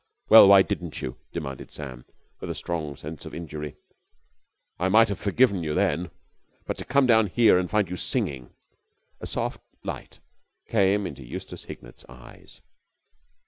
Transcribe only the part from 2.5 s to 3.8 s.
strong sense of injury.